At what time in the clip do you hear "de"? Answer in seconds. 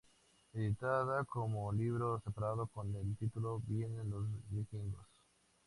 3.67-3.71